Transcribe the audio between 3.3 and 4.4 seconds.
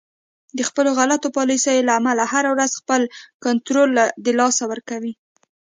کنترول د